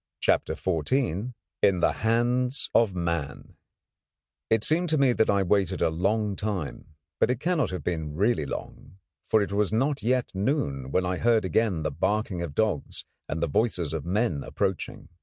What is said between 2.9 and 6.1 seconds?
MAN It seemed to me that I waited a